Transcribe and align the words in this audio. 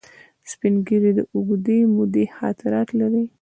سپین 0.51 0.75
ږیری 0.87 1.11
د 1.17 1.19
اوږدې 1.35 1.79
مودې 1.95 2.23
خاطرات 2.37 2.89
لري 2.99 3.23